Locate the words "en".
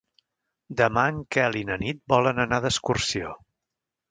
1.15-1.19